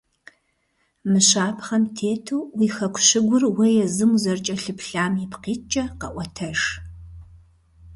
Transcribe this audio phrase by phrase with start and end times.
[1.09, 6.59] Мы щапхъэм тету уи хэку щыгур уэ езым узэрыкӀэлъыплъам ипкъ иткӀэ къэӀуэтэж.